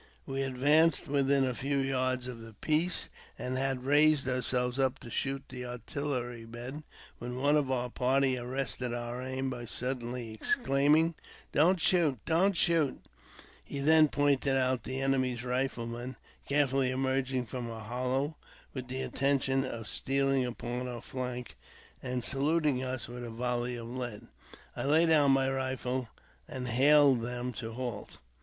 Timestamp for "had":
3.55-3.85